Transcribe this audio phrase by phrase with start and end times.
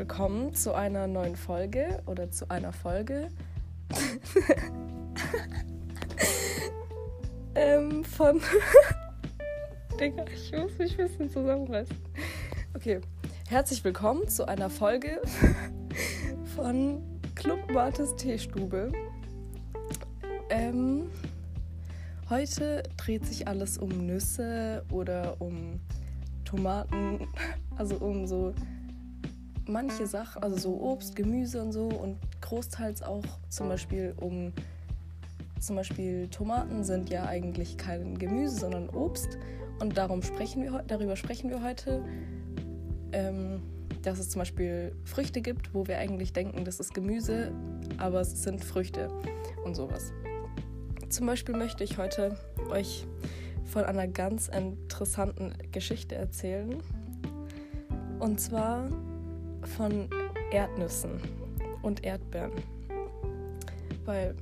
[0.00, 3.28] willkommen zu einer neuen Folge oder zu einer Folge
[7.54, 8.40] ähm, von.
[10.00, 11.94] Digga, ich muss mich ein bisschen zusammenreißen.
[12.74, 13.02] Okay,
[13.50, 15.20] herzlich willkommen zu einer Folge
[16.56, 17.02] von
[17.34, 18.90] Club Martes Teestube.
[20.48, 21.10] Ähm,
[22.30, 25.78] heute dreht sich alles um Nüsse oder um
[26.46, 27.28] Tomaten,
[27.76, 28.54] also um so
[29.70, 34.52] manche Sachen, also so Obst, Gemüse und so und großteils auch zum Beispiel um
[35.60, 39.38] zum Beispiel Tomaten sind ja eigentlich kein Gemüse, sondern Obst
[39.80, 42.02] und darum sprechen wir, darüber sprechen wir heute,
[43.12, 43.62] ähm,
[44.02, 47.52] dass es zum Beispiel Früchte gibt, wo wir eigentlich denken, das ist Gemüse,
[47.98, 49.10] aber es sind Früchte
[49.64, 50.12] und sowas.
[51.10, 52.36] Zum Beispiel möchte ich heute
[52.70, 53.06] euch
[53.66, 56.82] von einer ganz interessanten Geschichte erzählen.
[58.18, 58.88] Und zwar
[59.76, 60.08] von
[60.50, 61.20] Erdnüssen
[61.82, 62.52] und Erdbeeren.
[64.04, 64.34] Weil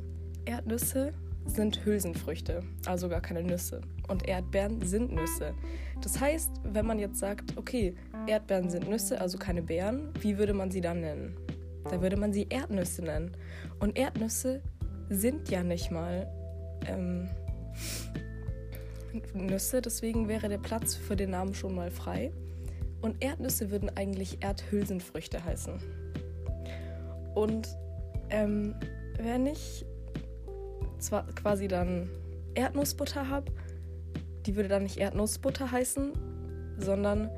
[0.44, 1.12] Erdnüsse
[1.44, 3.80] sind Hülsenfrüchte, also gar keine Nüsse.
[4.08, 5.54] Und Erdbeeren sind Nüsse.
[6.02, 7.94] Das heißt, wenn man jetzt sagt, okay,
[8.26, 11.36] Erdbeeren sind Nüsse, also keine Beeren, wie würde man sie dann nennen?
[11.84, 13.32] Da würde man sie Erdnüsse nennen.
[13.80, 14.62] Und Erdnüsse
[15.08, 16.30] sind ja nicht mal
[16.86, 17.28] ähm,
[19.34, 22.32] Nüsse, deswegen wäre der Platz für den Namen schon mal frei.
[23.00, 25.80] Und Erdnüsse würden eigentlich Erdhülsenfrüchte heißen.
[27.34, 27.68] Und
[28.30, 28.74] ähm,
[29.18, 29.86] wenn ich
[30.98, 32.10] zwar quasi dann
[32.54, 33.52] Erdnussbutter habe,
[34.46, 36.12] die würde dann nicht Erdnussbutter heißen,
[36.78, 37.30] sondern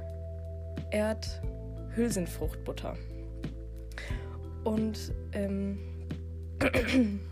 [0.90, 2.96] Erdhülsenfruchtbutter.
[4.64, 5.78] Und ähm,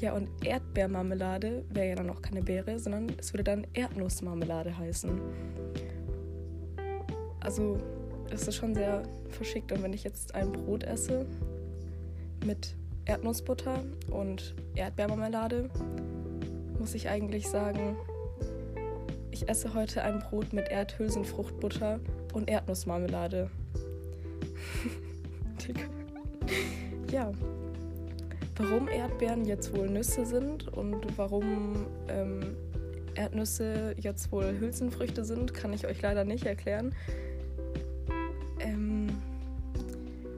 [0.00, 5.20] Ja, und Erdbeermarmelade wäre ja dann auch keine Beere, sondern es würde dann Erdnussmarmelade heißen.
[7.40, 7.78] Also,
[8.30, 9.72] das ist schon sehr verschickt.
[9.72, 11.26] Und wenn ich jetzt ein Brot esse
[12.46, 12.76] mit
[13.06, 15.68] Erdnussbutter und Erdbeermarmelade,
[16.78, 17.96] muss ich eigentlich sagen,
[19.32, 21.98] ich esse heute ein Brot mit Erdhülsenfruchtbutter
[22.34, 23.50] und Erdnussmarmelade.
[27.10, 27.32] ja
[28.58, 32.56] warum Erdbeeren jetzt wohl Nüsse sind und warum ähm,
[33.14, 36.94] Erdnüsse jetzt wohl Hülsenfrüchte sind, kann ich euch leider nicht erklären.
[38.60, 39.08] Ähm,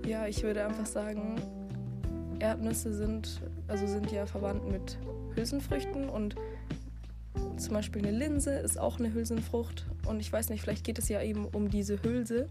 [0.06, 1.36] ja, ich würde einfach sagen,
[2.38, 4.98] Erdnüsse sind, also sind ja verwandt mit
[5.34, 6.36] Hülsenfrüchten und
[7.56, 11.08] zum Beispiel eine Linse ist auch eine Hülsenfrucht und ich weiß nicht, vielleicht geht es
[11.08, 12.48] ja eben um diese Hülse,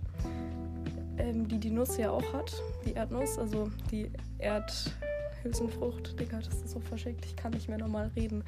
[1.18, 2.53] ähm, die die Nuss ja auch hat,
[2.86, 4.94] die Erdnuss, also die Erd
[5.44, 6.19] Hülsenfrucht.
[6.19, 7.25] Digga, das ist so verschickt.
[7.25, 8.44] Ich kann nicht mehr normal reden.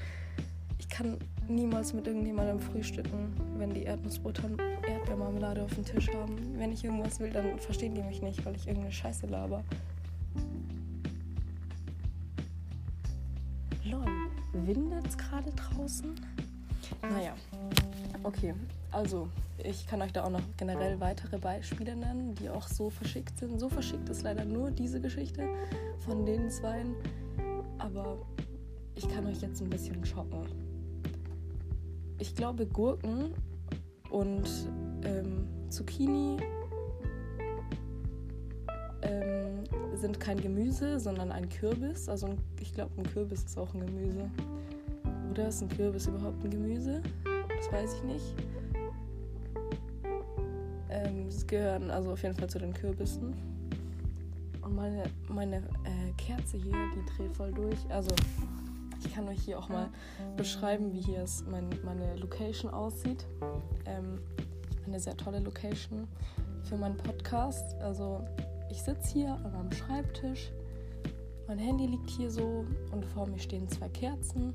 [0.79, 6.37] Ich kann niemals mit irgendjemandem frühstücken, wenn die Erdnussbutter und Erdbeermarmelade auf dem Tisch haben.
[6.57, 9.63] Wenn ich irgendwas will, dann verstehen die mich nicht, weil ich irgendeine Scheiße laber.
[13.83, 14.05] Lol,
[14.53, 16.13] windet es gerade draußen?
[17.01, 17.35] Naja,
[18.23, 18.53] okay.
[18.91, 19.29] Also,
[19.63, 23.59] ich kann euch da auch noch generell weitere Beispiele nennen, die auch so verschickt sind.
[23.59, 25.47] So verschickt ist leider nur diese Geschichte
[25.99, 26.95] von den zweien.
[27.77, 28.17] Aber
[28.95, 30.45] ich kann euch jetzt ein bisschen schocken.
[32.19, 33.33] Ich glaube, Gurken
[34.09, 34.47] und
[35.03, 36.37] ähm, Zucchini
[39.01, 39.63] ähm,
[39.95, 42.09] sind kein Gemüse, sondern ein Kürbis.
[42.09, 44.29] Also ich glaube, ein Kürbis ist auch ein Gemüse.
[45.31, 47.01] Oder ist ein Kürbis überhaupt ein Gemüse?
[47.57, 48.35] Das weiß ich nicht.
[50.91, 53.33] Ähm, sie gehören also auf jeden Fall zu den Kürbissen.
[54.61, 57.79] Und meine, meine äh, Kerze hier, die dreht voll durch.
[57.89, 58.11] Also
[59.03, 59.89] ich kann euch hier auch mal
[60.37, 63.25] beschreiben, wie hier ist mein, meine Location aussieht.
[63.85, 64.19] Ähm,
[64.85, 66.07] eine sehr tolle Location
[66.63, 67.75] für meinen Podcast.
[67.81, 68.23] Also
[68.69, 70.51] ich sitze hier an meinem Schreibtisch.
[71.47, 74.53] Mein Handy liegt hier so und vor mir stehen zwei Kerzen.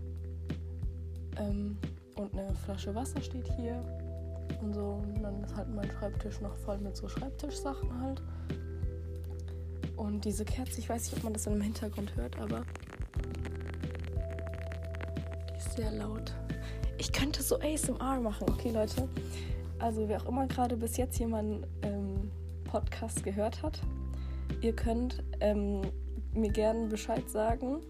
[1.39, 1.77] Ähm,
[2.17, 3.83] und eine Flasche Wasser steht hier
[4.63, 5.03] und so.
[5.03, 8.23] Und dann ist halt mein Schreibtisch noch voll mit so Schreibtischsachen halt.
[9.97, 12.65] Und diese Kerze, ich weiß nicht, ob man das dem Hintergrund hört, aber
[15.51, 16.35] die ist sehr laut.
[16.99, 18.49] Ich könnte so ASMR machen.
[18.49, 19.09] Okay, Leute.
[19.79, 22.31] Also, wer auch immer gerade bis jetzt hier meinen ähm,
[22.65, 23.81] Podcast gehört hat,
[24.63, 25.83] ihr könnt ähm,
[26.33, 27.81] mir gerne Bescheid sagen,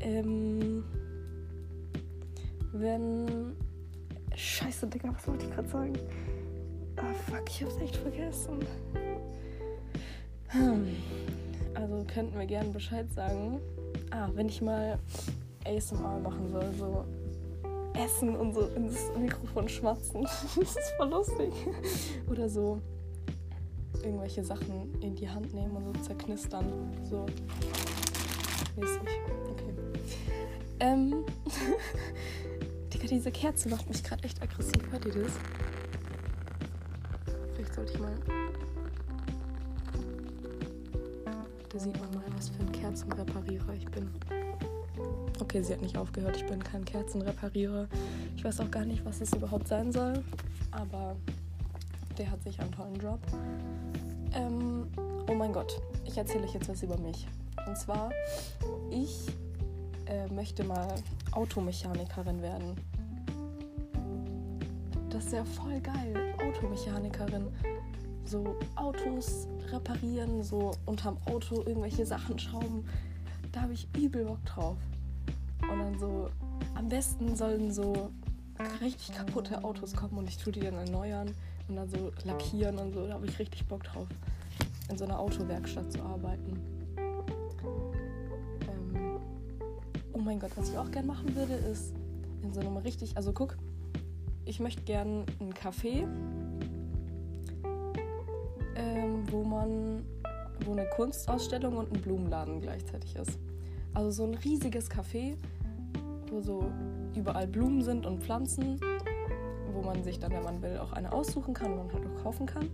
[0.00, 0.84] ähm,
[2.72, 3.56] wenn
[4.36, 5.92] Scheiße, Digga, was wollte ich gerade sagen?
[6.96, 8.58] Ah, fuck, ich hab's echt vergessen.
[10.48, 10.96] Hm.
[11.74, 13.60] Also könnten wir gerne Bescheid sagen.
[14.10, 14.98] Ah, wenn ich mal
[15.64, 17.04] ASMR machen soll, so
[17.94, 20.22] essen und so ins Mikrofon schmatzen.
[20.56, 21.52] das ist voll lustig.
[22.28, 22.80] Oder so
[24.02, 26.66] irgendwelche Sachen in die Hand nehmen und so zerknistern.
[27.04, 27.26] So
[28.76, 29.00] mäßig.
[29.50, 29.74] Okay.
[30.80, 31.24] Ähm.
[32.94, 34.80] Digga, diese Kerze macht mich gerade echt aggressiv.
[34.90, 35.32] Hört ihr das?
[37.54, 38.14] Vielleicht sollte ich mal.
[41.68, 44.08] Da sieht man mal, was für ein Kerzenreparierer ich bin.
[45.40, 46.36] Okay, sie hat nicht aufgehört.
[46.36, 47.88] Ich bin kein Kerzenreparierer.
[48.36, 50.22] Ich weiß auch gar nicht, was es überhaupt sein soll.
[50.70, 51.16] Aber
[52.16, 53.18] der hat sicher einen tollen Job.
[54.34, 54.86] Ähm,
[55.28, 57.26] oh mein Gott, ich erzähle euch jetzt was über mich.
[57.66, 58.10] Und zwar,
[58.90, 59.26] ich
[60.06, 60.94] äh, möchte mal
[61.32, 62.76] Automechanikerin werden.
[65.10, 66.34] Das ist ja voll geil.
[66.42, 67.46] Automechanikerin.
[68.24, 72.88] So Autos reparieren, so unterm Auto irgendwelche Sachen schrauben.
[73.52, 74.76] Da habe ich übel Bock drauf.
[75.62, 76.28] Und dann so,
[76.74, 78.10] am besten sollen so
[78.80, 81.32] richtig kaputte Autos kommen und ich tue die dann erneuern
[81.68, 83.06] und dann so lackieren und so.
[83.06, 84.08] Da habe ich richtig Bock drauf,
[84.90, 86.73] in so einer Autowerkstatt zu arbeiten.
[90.24, 91.94] Mein Gott, was ich auch gern machen würde, ist
[92.42, 93.56] in so einem richtig, also guck,
[94.44, 96.06] ich möchte gern ein Café,
[98.76, 100.02] ähm, wo man,
[100.64, 103.38] wo eine Kunstausstellung und ein Blumenladen gleichzeitig ist.
[103.92, 105.36] Also so ein riesiges Café,
[106.30, 106.64] wo so
[107.14, 108.80] überall Blumen sind und Pflanzen
[109.74, 112.46] wo man sich dann, wenn man will, auch eine aussuchen kann und halt auch kaufen
[112.46, 112.70] kann.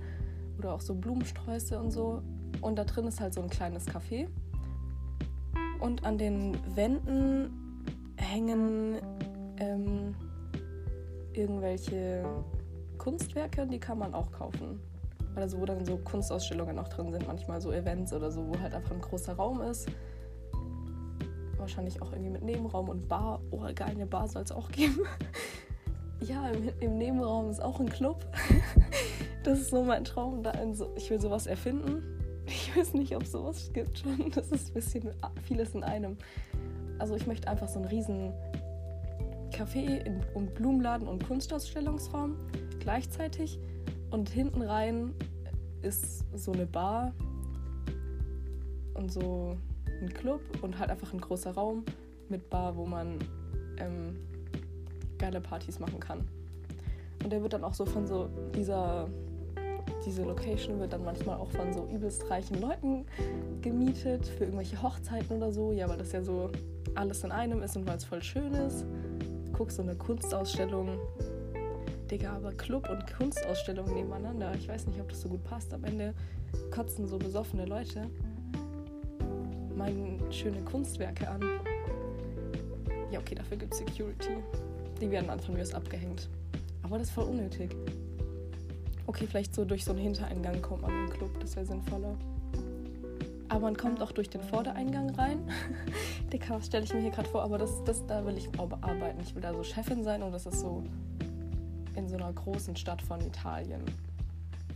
[0.59, 2.23] Oder auch so Blumensträuße und so.
[2.61, 4.29] Und da drin ist halt so ein kleines Café.
[5.81, 7.51] Und an den Wänden
[8.17, 9.01] hängen
[9.59, 10.15] ähm,
[11.33, 12.25] irgendwelche
[12.99, 14.81] Kunstwerke, die kann man auch kaufen.
[15.35, 18.75] Also wo dann so Kunstausstellungen auch drin sind, manchmal so Events oder so, wo halt
[18.75, 19.89] einfach ein großer Raum ist.
[21.57, 23.41] Wahrscheinlich auch irgendwie mit Nebenraum und Bar.
[23.51, 25.01] Oh, geil, eine Bar soll es auch geben.
[26.21, 28.27] ja, im, im, Nebenraum ist auch ein Club.
[29.45, 30.43] das ist so mein Traum.
[30.43, 32.20] Da so, ich will sowas erfinden.
[32.51, 34.31] Ich weiß nicht, ob es sowas gibt schon.
[34.35, 35.11] Das ist ein bisschen
[35.45, 36.17] vieles in einem.
[36.99, 38.33] Also ich möchte einfach so einen riesen
[39.53, 40.05] Café
[40.35, 42.37] und Blumenladen und Kunstausstellungsraum
[42.81, 43.59] gleichzeitig.
[44.11, 45.15] Und hinten rein
[45.83, 47.13] ist so eine Bar
[48.95, 49.57] und so
[50.01, 51.85] ein Club und halt einfach ein großer Raum
[52.29, 53.19] mit Bar, wo man
[53.79, 54.17] ähm,
[55.19, 56.27] geile Partys machen kann.
[57.23, 59.09] Und der wird dann auch so von so dieser
[60.05, 63.07] diese Location wird dann manchmal auch von so übelst reichen Leuten
[63.61, 65.73] gemietet für irgendwelche Hochzeiten oder so.
[65.73, 66.51] Ja, weil das ja so
[66.95, 68.85] alles in einem ist und weil es voll schön ist.
[69.53, 70.99] Guck so eine Kunstausstellung.
[72.11, 74.53] Digga, aber Club und Kunstausstellung nebeneinander.
[74.55, 75.73] Ich weiß nicht, ob das so gut passt.
[75.73, 76.15] Am Ende
[76.71, 78.09] kotzen so besoffene Leute
[79.77, 81.41] meine schöne Kunstwerke an.
[83.11, 84.37] Ja, okay, dafür gibt es Security.
[85.01, 86.29] Die werden dann von mir aus abgehängt.
[86.83, 87.75] Aber das ist voll unnötig.
[89.11, 92.15] Okay, vielleicht so durch so einen Hintereingang kommt man in den Club, das wäre sinnvoller.
[93.49, 95.41] Aber man kommt auch durch den Vordereingang rein.
[96.33, 97.43] Dicker, was stelle ich mir hier gerade vor?
[97.43, 99.21] Aber das, das, da will ich arbeiten.
[99.21, 100.85] Ich will da so Chefin sein und das ist so
[101.97, 103.83] in so einer großen Stadt von Italien,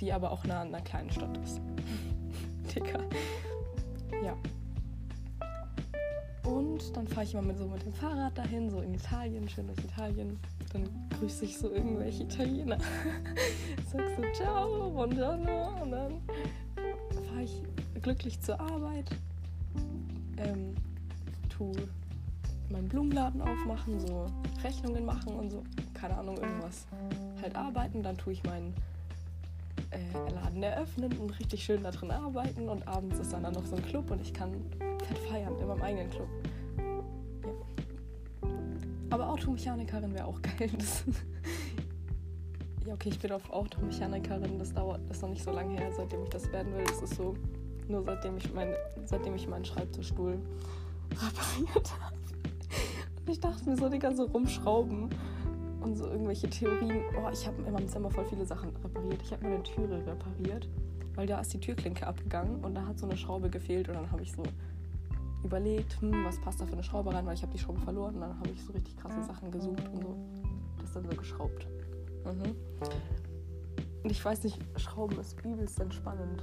[0.00, 1.60] die aber auch nah an einer kleinen Stadt ist.
[2.74, 3.04] Dicker.
[4.24, 4.36] Ja.
[6.44, 9.66] Und dann fahre ich immer mit, so mit dem Fahrrad dahin, so in Italien, schön
[9.66, 10.38] durch Italien.
[10.72, 12.78] Dann grüße ich so irgendwelche Italiener.
[13.92, 15.82] Sag so ciao, buongiorno.
[15.82, 16.20] Und dann
[17.28, 17.62] fahre ich
[18.02, 19.10] glücklich zur Arbeit.
[20.36, 20.74] Ähm,
[21.48, 21.72] tu
[22.68, 24.26] meinen Blumenladen aufmachen, so
[24.62, 25.62] Rechnungen machen und so,
[25.94, 26.86] keine Ahnung, irgendwas
[27.40, 28.02] halt arbeiten.
[28.02, 28.74] Dann tue ich meinen
[29.90, 32.68] äh, Laden eröffnen und richtig schön da drin arbeiten.
[32.68, 34.52] Und abends ist dann, dann noch so ein Club und ich kann
[35.04, 36.28] fett feiern in meinem eigenen Club.
[36.78, 38.48] Ja.
[39.10, 40.70] Aber Automechanikerin wäre auch geil.
[42.86, 44.58] Ja, okay, ich bin auf Automechanikerin.
[44.58, 46.84] Das dauert, das ist noch nicht so lange her, seitdem ich das werden will.
[46.84, 47.34] Das ist so,
[47.88, 48.74] nur seitdem ich, mein,
[49.06, 50.38] seitdem ich meinen Schreibtischstuhl
[51.12, 52.16] repariert habe.
[53.20, 55.08] Und ich dachte mir so, die ganze rumschrauben
[55.80, 57.00] und so irgendwelche Theorien.
[57.16, 59.22] Oh, ich habe im Dezember voll viele Sachen repariert.
[59.22, 60.68] Ich habe meine Türe repariert,
[61.14, 64.10] weil da ist die Türklinke abgegangen und da hat so eine Schraube gefehlt und dann
[64.10, 64.42] habe ich so
[65.44, 68.14] überlegt, hm, was passt da für eine Schraube rein, weil ich habe die Schraube verloren
[68.14, 70.16] und dann habe ich so richtig krasse Sachen gesucht und so
[70.80, 71.66] das dann so geschraubt.
[72.24, 72.54] Mhm.
[74.02, 76.42] Und ich weiß nicht, Schrauben ist übelst entspannend.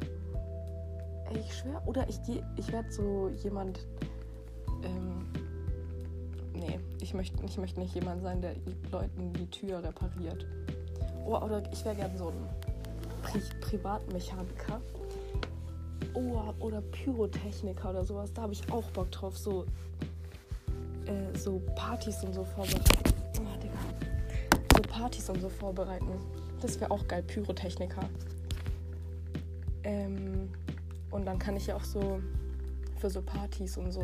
[1.29, 2.19] Ey, ich schwör, oder ich,
[2.57, 3.85] ich werde so jemand,
[4.83, 5.25] ähm,
[6.53, 8.55] nee, ich möchte, ich möchte nicht jemand sein, der
[8.91, 10.45] Leuten die Tür repariert.
[11.25, 12.49] Oh, oder ich wäre gern so ein
[13.21, 14.81] Pri Privatmechaniker
[16.13, 18.33] oh, oder Pyrotechniker oder sowas.
[18.33, 19.37] Da habe ich auch Bock drauf.
[19.37, 19.65] So,
[21.05, 23.13] äh, so Partys und so vorbereiten.
[23.39, 24.57] Oh, Digga.
[24.75, 26.19] so Partys und so vorbereiten.
[26.61, 28.09] Das wäre auch geil, Pyrotechniker.
[29.83, 30.49] Ähm,
[31.09, 32.21] und dann kann ich ja auch so
[32.97, 34.03] für so Partys und so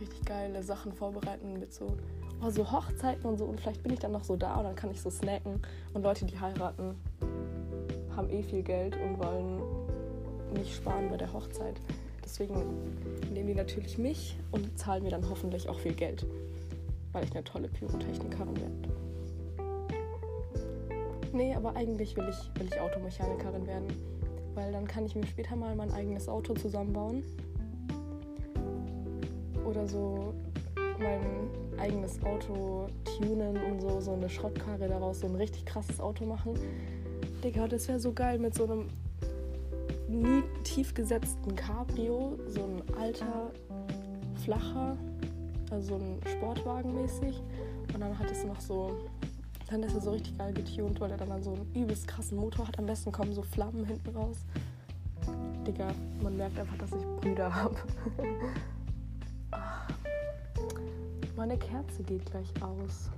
[0.00, 1.96] richtig geile Sachen vorbereiten mit so,
[2.42, 3.44] oh, so Hochzeiten und so.
[3.44, 5.60] Und vielleicht bin ich dann noch so da und dann kann ich so snacken.
[5.92, 6.94] Und Leute, die heiraten,
[8.16, 9.60] haben eh viel Geld und wollen
[10.52, 11.80] nicht sparen bei der Hochzeit.
[12.24, 12.54] Deswegen
[13.32, 16.26] nehmen die natürlich mich und zahlen mir dann hoffentlich auch viel Geld,
[17.12, 18.72] weil ich eine tolle Pyrotechnikerin werde.
[21.32, 23.86] Nee, aber eigentlich will ich, will ich Automechanikerin werden,
[24.54, 27.22] weil dann kann ich mir später mal mein eigenes Auto zusammenbauen
[29.64, 30.34] oder so
[30.98, 36.24] mein eigenes Auto tunen und so, so eine Schrottkarre daraus, so ein richtig krasses Auto
[36.24, 36.54] machen.
[37.42, 38.88] Digga, das wäre so geil mit so einem
[40.12, 43.50] nie tief gesetzten Cabrio, so ein alter,
[44.44, 44.96] flacher,
[45.70, 47.42] also so ein Sportwagen mäßig.
[47.94, 49.08] Und dann hat es noch so,
[49.68, 52.68] dann ist er so richtig geil getuned, weil er dann so einen übelst krassen Motor
[52.68, 52.78] hat.
[52.78, 54.38] Am besten kommen so Flammen hinten raus.
[55.66, 55.92] Digga,
[56.22, 57.76] man merkt einfach, dass ich Brüder habe.
[61.36, 63.10] Meine Kerze geht gleich aus.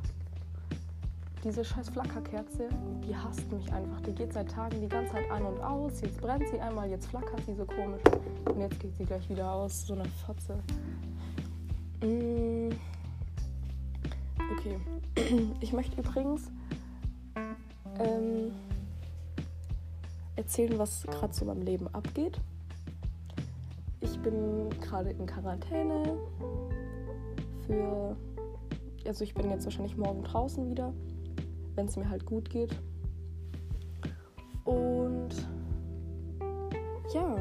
[1.44, 2.70] Diese scheiß Flackerkerze,
[3.06, 4.00] die hasst mich einfach.
[4.00, 6.00] Die geht seit Tagen die ganze Zeit ein und aus.
[6.00, 8.00] Jetzt brennt sie einmal, jetzt flackert sie so komisch.
[8.46, 9.86] Und jetzt geht sie gleich wieder aus.
[9.86, 10.56] So eine Fotze.
[12.02, 12.70] Mm.
[14.58, 14.80] Okay.
[15.60, 16.50] Ich möchte übrigens
[17.98, 18.52] ähm,
[20.36, 22.40] erzählen, was gerade so in meinem Leben abgeht.
[24.00, 26.16] Ich bin gerade in Quarantäne
[27.66, 28.16] für.
[29.06, 30.94] Also ich bin jetzt wahrscheinlich morgen draußen wieder,
[31.75, 32.76] wenn es mir halt gut geht.
[34.64, 35.31] Und
[37.12, 37.37] ja,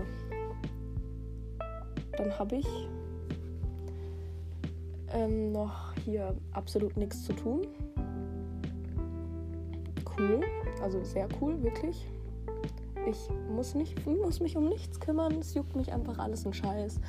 [2.17, 2.67] dann habe ich
[5.13, 7.67] ähm, noch hier absolut nichts zu tun.
[10.17, 10.41] Cool,
[10.81, 12.07] also sehr cool, wirklich.
[13.07, 16.99] Ich muss, nicht, muss mich um nichts kümmern, es juckt mich einfach alles ein Scheiß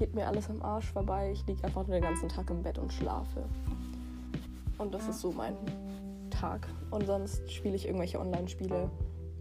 [0.00, 1.30] geht mir alles am Arsch vorbei.
[1.30, 3.44] Ich liege einfach nur den ganzen Tag im Bett und schlafe.
[4.78, 5.54] Und das ist so mein
[6.40, 6.66] Tag.
[6.90, 8.90] Und sonst spiele ich irgendwelche Online-Spiele,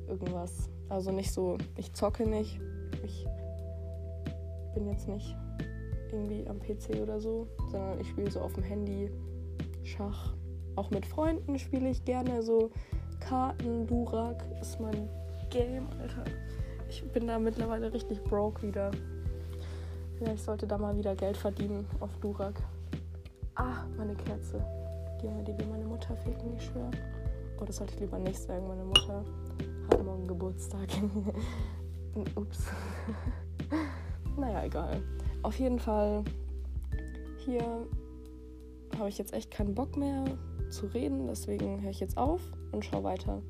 [0.08, 0.70] irgendwas.
[0.90, 2.60] Also nicht so, ich zocke nicht.
[3.04, 3.26] Ich
[4.74, 5.36] bin jetzt nicht
[6.12, 9.10] irgendwie am PC oder so, sondern ich spiele so auf dem Handy
[9.84, 10.34] Schach.
[10.76, 12.72] Auch mit Freunden spiele ich gerne so
[13.20, 15.10] Karten, Durak ist mein
[15.50, 16.24] Game, Alter.
[16.90, 18.92] Ich bin da mittlerweile richtig broke wieder.
[20.20, 22.62] Ich sollte da mal wieder Geld verdienen auf Durak.
[23.56, 24.79] Ah, meine Kerze.
[25.24, 26.92] Junge, die will meine Mutter ficken, ich schwöre.
[27.60, 28.68] Oh, das sollte ich lieber nicht sagen.
[28.68, 29.26] Meine Mutter
[29.92, 30.88] hat morgen Geburtstag.
[32.36, 32.68] Ups.
[34.38, 35.02] naja, egal.
[35.44, 36.24] Auf jeden Fall,
[37.38, 37.86] hier
[38.98, 40.24] habe ich jetzt echt keinen Bock mehr
[40.70, 41.28] zu reden.
[41.28, 43.42] Deswegen höre ich jetzt auf und schaue weiter.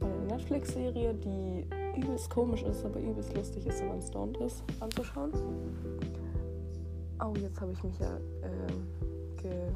[0.00, 1.66] Meine Netflix-Serie, die
[1.98, 5.32] übelst komisch ist, aber übelst lustig ist, wenn man stoned ist, anzuschauen.
[7.24, 9.72] Oh, jetzt habe ich mich ja äh, ge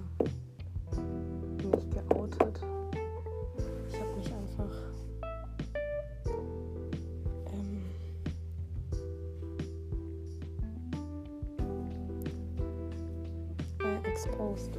[14.24, 14.78] exposed.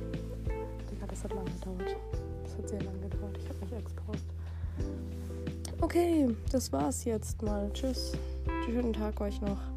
[0.90, 1.96] Digga, das hat lange gedauert.
[2.44, 3.38] Das hat sehr lange gedauert.
[3.38, 4.26] Ich habe mich exposed.
[5.82, 7.70] Okay, das war's jetzt mal.
[7.74, 8.14] Tschüss.
[8.66, 9.73] Schönen Tag euch noch.